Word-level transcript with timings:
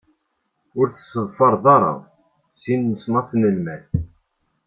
Ur 0.79 0.87
tesseḍfareḍ 0.89 1.65
ara 1.75 1.91
sin 2.61 2.79
n 2.85 2.89
leṣnaf 2.93 3.29
n 3.33 3.43
lmal. 3.55 3.83